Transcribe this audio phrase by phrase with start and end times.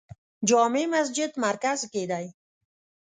[0.49, 2.25] جامع مسجد مرکز کې دی